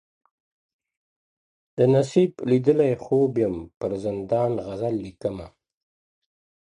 [1.77, 5.47] د نصیب لیدلی خوب یم- پر زندان غزل لیکمه-